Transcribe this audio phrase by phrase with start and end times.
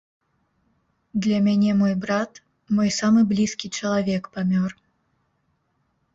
[1.25, 2.31] Для мяне мой брат,
[2.79, 4.71] мой самы блізкі чалавек памёр.